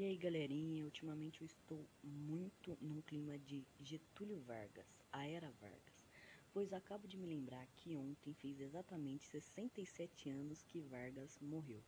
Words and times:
E 0.00 0.04
aí 0.04 0.16
galerinha, 0.16 0.82
ultimamente 0.82 1.42
eu 1.42 1.46
estou 1.46 1.86
muito 2.02 2.74
num 2.80 3.02
clima 3.02 3.38
de 3.38 3.66
Getúlio 3.82 4.40
Vargas, 4.40 4.86
a 5.12 5.26
era 5.26 5.50
Vargas, 5.60 6.08
pois 6.54 6.72
acabo 6.72 7.06
de 7.06 7.18
me 7.18 7.26
lembrar 7.26 7.66
que 7.76 7.94
ontem 7.94 8.32
fez 8.32 8.58
exatamente 8.62 9.26
67 9.26 10.30
anos 10.30 10.62
que 10.62 10.80
Vargas 10.80 11.38
morreu. 11.38 11.82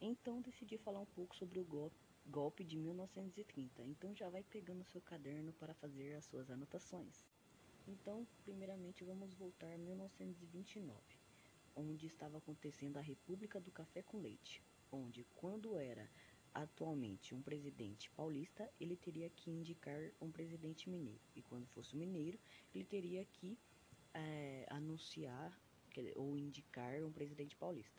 Então 0.00 0.40
decidi 0.40 0.78
falar 0.78 1.00
um 1.00 1.06
pouco 1.06 1.34
sobre 1.34 1.58
o 1.58 1.66
golpe, 2.24 2.62
de 2.62 2.76
1930, 2.76 3.82
então 3.82 4.14
já 4.14 4.28
vai 4.28 4.44
pegando 4.44 4.84
seu 4.84 5.00
caderno 5.00 5.52
para 5.54 5.74
fazer 5.74 6.14
as 6.14 6.26
suas 6.26 6.48
anotações. 6.52 7.26
Então, 7.88 8.24
primeiramente 8.44 9.02
vamos 9.02 9.34
voltar 9.34 9.72
a 9.74 9.76
1929, 9.76 10.96
onde 11.74 12.06
estava 12.06 12.38
acontecendo 12.38 12.96
a 12.96 13.02
República 13.02 13.60
do 13.60 13.72
Café 13.72 14.02
com 14.02 14.20
Leite, 14.20 14.62
onde 14.92 15.24
quando 15.34 15.76
era 15.76 16.08
atualmente 16.54 17.34
um 17.34 17.42
presidente 17.42 18.10
paulista, 18.10 18.70
ele 18.80 18.96
teria 18.96 19.30
que 19.30 19.50
indicar 19.50 20.00
um 20.20 20.30
presidente 20.30 20.88
mineiro. 20.88 21.20
E 21.34 21.42
quando 21.42 21.66
fosse 21.68 21.96
mineiro, 21.96 22.38
ele 22.74 22.84
teria 22.84 23.24
que 23.24 23.58
é, 24.14 24.66
anunciar 24.70 25.58
ou 26.16 26.36
indicar 26.36 27.02
um 27.02 27.12
presidente 27.12 27.56
paulista. 27.56 27.98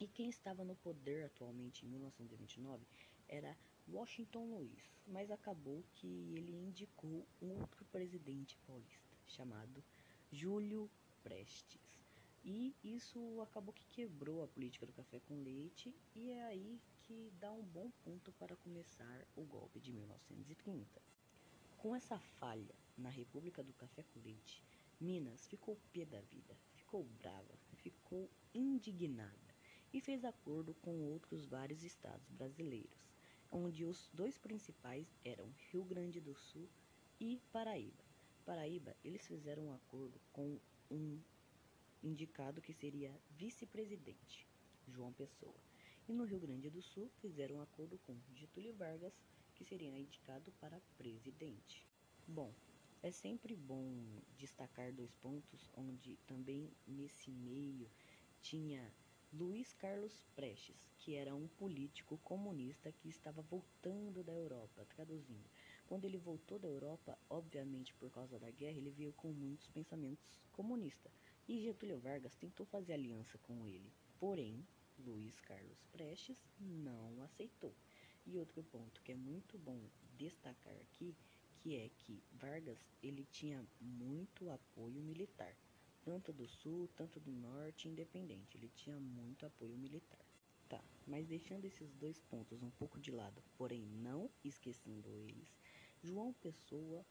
E 0.00 0.06
quem 0.06 0.28
estava 0.28 0.64
no 0.64 0.76
poder 0.76 1.24
atualmente 1.24 1.84
em 1.84 1.88
1929 1.88 2.86
era 3.28 3.56
Washington 3.88 4.44
Luiz, 4.44 4.92
mas 5.06 5.30
acabou 5.30 5.84
que 5.94 6.06
ele 6.36 6.52
indicou 6.52 7.26
um 7.42 7.58
outro 7.58 7.84
presidente 7.86 8.56
paulista 8.66 9.16
chamado 9.26 9.82
Júlio 10.30 10.90
Prestes. 11.22 11.97
E 12.44 12.74
isso 12.82 13.40
acabou 13.40 13.74
que 13.74 13.84
quebrou 13.86 14.42
a 14.42 14.48
política 14.48 14.86
do 14.86 14.92
café 14.92 15.20
com 15.20 15.42
leite 15.42 15.94
e 16.14 16.30
é 16.30 16.44
aí 16.44 16.80
que 17.02 17.32
dá 17.40 17.52
um 17.52 17.62
bom 17.62 17.90
ponto 18.04 18.32
para 18.32 18.56
começar 18.56 19.26
o 19.34 19.42
golpe 19.42 19.80
de 19.80 19.92
1930. 19.92 21.00
Com 21.78 21.94
essa 21.94 22.18
falha 22.18 22.74
na 22.96 23.08
República 23.08 23.62
do 23.62 23.72
Café 23.72 24.02
com 24.02 24.20
Leite, 24.20 24.62
Minas 25.00 25.46
ficou 25.46 25.78
pé 25.92 26.04
da 26.04 26.20
vida, 26.20 26.56
ficou 26.74 27.04
brava, 27.04 27.56
ficou 27.76 28.28
indignada 28.52 29.54
e 29.92 30.00
fez 30.00 30.24
acordo 30.24 30.74
com 30.74 31.04
outros 31.04 31.46
vários 31.46 31.84
estados 31.84 32.28
brasileiros, 32.30 33.14
onde 33.50 33.84
os 33.84 34.10
dois 34.12 34.36
principais 34.36 35.06
eram 35.24 35.54
Rio 35.70 35.84
Grande 35.84 36.20
do 36.20 36.34
Sul 36.34 36.68
e 37.20 37.40
Paraíba. 37.52 38.04
Paraíba, 38.44 38.96
eles 39.04 39.26
fizeram 39.26 39.66
um 39.66 39.72
acordo 39.72 40.20
com 40.32 40.58
um 40.90 41.20
indicado 42.02 42.60
que 42.60 42.72
seria 42.72 43.14
vice-presidente, 43.30 44.46
João 44.88 45.12
Pessoa. 45.12 45.54
E 46.08 46.12
no 46.12 46.24
Rio 46.24 46.40
Grande 46.40 46.70
do 46.70 46.82
Sul 46.82 47.10
fizeram 47.20 47.56
um 47.56 47.62
acordo 47.62 47.98
com 48.06 48.16
Getúlio 48.34 48.74
Vargas, 48.74 49.12
que 49.54 49.64
seria 49.64 49.98
indicado 49.98 50.52
para 50.60 50.80
presidente. 50.96 51.86
Bom, 52.26 52.52
é 53.02 53.10
sempre 53.10 53.54
bom 53.54 54.22
destacar 54.36 54.92
dois 54.92 55.14
pontos 55.16 55.70
onde 55.76 56.16
também 56.26 56.70
nesse 56.86 57.30
meio 57.30 57.90
tinha 58.40 58.92
Luiz 59.32 59.72
Carlos 59.74 60.24
Prestes, 60.34 60.90
que 60.98 61.14
era 61.14 61.34
um 61.34 61.46
político 61.46 62.18
comunista 62.24 62.90
que 62.90 63.08
estava 63.08 63.42
voltando 63.42 64.24
da 64.24 64.32
Europa, 64.32 64.86
traduzindo. 64.96 65.48
Quando 65.86 66.06
ele 66.06 66.16
voltou 66.16 66.58
da 66.58 66.66
Europa, 66.66 67.18
obviamente 67.28 67.94
por 67.94 68.10
causa 68.10 68.38
da 68.38 68.50
guerra, 68.50 68.78
ele 68.78 68.90
veio 68.90 69.12
com 69.12 69.30
muitos 69.30 69.68
pensamentos 69.68 70.40
comunistas. 70.52 71.12
E 71.48 71.62
Getúlio 71.62 71.98
Vargas 71.98 72.36
tentou 72.36 72.66
fazer 72.66 72.92
aliança 72.92 73.38
com 73.38 73.64
ele. 73.64 73.90
Porém, 74.20 74.62
Luiz 74.98 75.40
Carlos 75.40 75.82
Prestes 75.90 76.46
não 76.60 77.22
aceitou. 77.22 77.74
E 78.26 78.36
outro 78.36 78.62
ponto 78.64 79.00
que 79.00 79.12
é 79.12 79.16
muito 79.16 79.56
bom 79.56 79.80
destacar 80.18 80.74
aqui, 80.76 81.16
que 81.60 81.74
é 81.74 81.88
que 81.88 82.22
Vargas 82.32 82.78
ele 83.02 83.24
tinha 83.32 83.66
muito 83.80 84.50
apoio 84.50 85.00
militar, 85.00 85.56
tanto 86.04 86.34
do 86.34 86.46
sul, 86.46 86.86
tanto 86.94 87.18
do 87.18 87.30
norte, 87.30 87.88
independente, 87.88 88.58
ele 88.58 88.68
tinha 88.68 89.00
muito 89.00 89.46
apoio 89.46 89.78
militar. 89.78 90.20
Tá, 90.68 90.84
mas 91.06 91.26
deixando 91.26 91.64
esses 91.64 91.94
dois 91.94 92.20
pontos 92.20 92.62
um 92.62 92.70
pouco 92.72 93.00
de 93.00 93.10
lado, 93.10 93.42
porém 93.56 93.86
não 93.86 94.30
esquecendo 94.44 95.16
eles, 95.16 95.56
João 96.02 96.34
Pessoa 96.34 97.06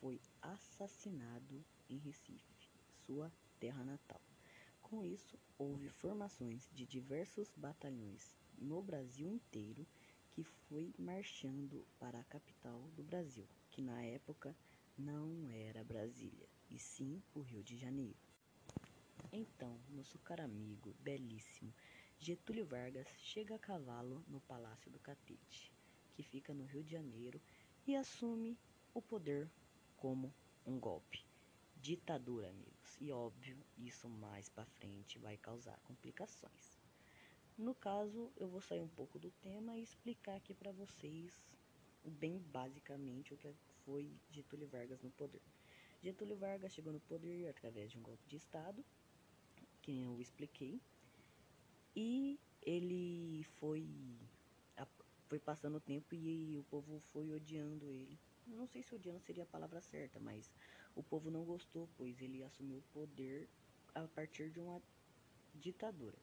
foi 0.00 0.18
assassinado 0.40 1.62
em 1.90 1.98
Recife, 1.98 2.70
sua 3.04 3.30
terra 3.62 3.84
natal. 3.84 4.20
Com 4.82 5.04
isso, 5.04 5.38
houve 5.56 5.88
formações 5.88 6.68
de 6.72 6.84
diversos 6.84 7.54
batalhões 7.56 8.36
no 8.58 8.82
Brasil 8.82 9.28
inteiro 9.28 9.86
que 10.32 10.42
foi 10.42 10.92
marchando 10.98 11.86
para 12.00 12.18
a 12.18 12.24
capital 12.24 12.80
do 12.96 13.04
Brasil, 13.04 13.46
que 13.70 13.80
na 13.80 14.02
época 14.02 14.52
não 14.98 15.48
era 15.48 15.84
Brasília, 15.84 16.48
e 16.68 16.76
sim 16.76 17.22
o 17.36 17.40
Rio 17.40 17.62
de 17.62 17.76
Janeiro. 17.76 18.18
Então, 19.32 19.78
nosso 19.90 20.18
caro 20.18 20.42
amigo, 20.42 20.96
belíssimo, 20.98 21.72
Getúlio 22.18 22.66
Vargas 22.66 23.06
chega 23.18 23.54
a 23.54 23.60
cavalo 23.60 24.24
no 24.26 24.40
Palácio 24.40 24.90
do 24.90 24.98
Catete, 24.98 25.72
que 26.14 26.24
fica 26.24 26.52
no 26.52 26.64
Rio 26.64 26.82
de 26.82 26.90
Janeiro, 26.90 27.40
e 27.86 27.94
assume 27.94 28.58
o 28.92 29.00
poder 29.00 29.48
como 29.96 30.34
um 30.66 30.80
golpe 30.80 31.31
ditadura, 31.82 32.48
amigos. 32.48 32.96
E 33.00 33.10
óbvio, 33.10 33.58
isso 33.76 34.08
mais 34.08 34.48
para 34.48 34.64
frente 34.64 35.18
vai 35.18 35.36
causar 35.36 35.78
complicações. 35.80 36.78
No 37.58 37.74
caso, 37.74 38.30
eu 38.36 38.48
vou 38.48 38.60
sair 38.60 38.80
um 38.80 38.88
pouco 38.88 39.18
do 39.18 39.30
tema 39.42 39.76
e 39.76 39.82
explicar 39.82 40.36
aqui 40.36 40.54
para 40.54 40.70
vocês 40.72 41.42
bem 42.04 42.38
basicamente 42.52 43.34
o 43.34 43.36
que 43.36 43.52
foi 43.84 44.10
Getúlio 44.30 44.68
Vargas 44.68 45.02
no 45.02 45.10
poder. 45.10 45.42
Getúlio 46.02 46.36
Vargas 46.36 46.72
chegou 46.72 46.92
no 46.92 47.00
poder 47.00 47.48
através 47.48 47.90
de 47.90 47.98
um 47.98 48.02
golpe 48.02 48.26
de 48.28 48.36
estado, 48.36 48.84
que 49.82 50.00
eu 50.02 50.20
expliquei, 50.20 50.80
e 51.94 52.38
ele 52.62 53.44
foi 53.58 53.86
foi 55.28 55.38
passando 55.38 55.76
o 55.76 55.80
tempo 55.80 56.14
e 56.14 56.58
o 56.58 56.64
povo 56.64 57.00
foi 57.10 57.32
odiando 57.32 57.90
ele 57.90 58.18
não 58.46 58.66
sei 58.66 58.82
se 58.82 58.94
odiando 58.94 59.20
seria 59.20 59.44
a 59.44 59.46
palavra 59.46 59.80
certa, 59.80 60.18
mas 60.20 60.50
o 60.94 61.02
povo 61.02 61.30
não 61.30 61.44
gostou, 61.44 61.88
pois 61.96 62.20
ele 62.20 62.42
assumiu 62.42 62.78
o 62.78 62.92
poder 62.92 63.48
a 63.94 64.06
partir 64.08 64.50
de 64.50 64.60
uma 64.60 64.80
ditadura. 65.54 66.18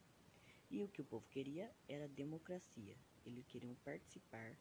E 0.70 0.84
o 0.84 0.88
que 0.88 1.02
o 1.02 1.06
povo 1.06 1.26
queria 1.30 1.72
era 1.88 2.08
democracia. 2.08 2.96
Eles 3.26 3.46
queriam 3.48 3.76
participar 3.84 4.56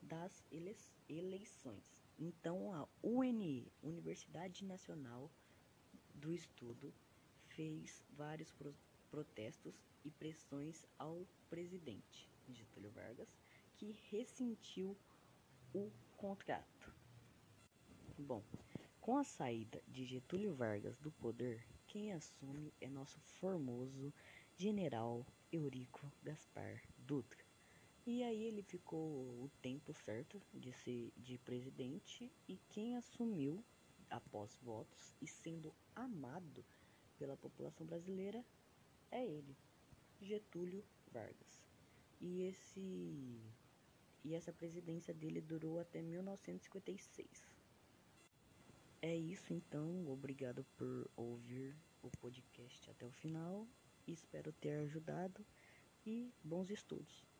das 0.00 0.44
ele 0.50 0.76
eleições. 1.08 2.00
Então 2.18 2.72
a 2.72 2.88
UNE, 3.02 3.70
Universidade 3.82 4.64
Nacional 4.64 5.30
do 6.14 6.32
Estudo, 6.32 6.92
fez 7.48 8.02
vários 8.16 8.50
pro 8.52 8.74
protestos 9.10 9.74
e 10.06 10.10
pressões 10.10 10.86
ao 10.98 11.26
presidente 11.50 12.30
Getúlio 12.48 12.90
Vargas, 12.92 13.28
que 13.76 13.94
ressentiu 14.10 14.96
o 15.74 15.90
contrato. 16.16 16.94
Bom, 18.18 18.42
com 19.02 19.16
a 19.16 19.24
saída 19.24 19.82
de 19.88 20.04
Getúlio 20.04 20.54
Vargas 20.54 20.96
do 21.00 21.10
poder, 21.10 21.66
quem 21.88 22.12
assume 22.12 22.72
é 22.80 22.88
nosso 22.88 23.18
formoso 23.40 24.14
general 24.56 25.26
Eurico 25.50 26.00
Gaspar 26.22 26.80
Dutra. 26.98 27.44
E 28.06 28.22
aí 28.22 28.44
ele 28.44 28.62
ficou 28.62 29.00
o 29.00 29.50
tempo 29.60 29.92
certo 29.92 30.40
de 30.54 30.72
ser 30.72 31.12
de 31.16 31.36
presidente 31.38 32.30
e 32.48 32.56
quem 32.68 32.96
assumiu 32.96 33.64
após 34.08 34.56
votos 34.62 35.12
e 35.20 35.26
sendo 35.26 35.74
amado 35.96 36.64
pela 37.18 37.36
população 37.36 37.84
brasileira 37.84 38.44
é 39.10 39.26
ele, 39.26 39.56
Getúlio 40.20 40.84
Vargas. 41.12 41.60
E 42.20 42.42
esse 42.42 43.40
e 44.24 44.32
essa 44.32 44.52
presidência 44.52 45.12
dele 45.12 45.40
durou 45.40 45.80
até 45.80 46.00
1956. 46.00 47.61
É 49.02 49.14
isso 49.14 49.52
então, 49.52 50.08
obrigado 50.08 50.64
por 50.76 51.10
ouvir 51.14 51.76
o 52.00 52.10
podcast 52.10 52.88
até 52.90 53.04
o 53.04 53.10
final. 53.10 53.68
Espero 54.06 54.50
ter 54.52 54.78
ajudado 54.78 55.44
e 56.06 56.32
bons 56.42 56.70
estudos. 56.70 57.31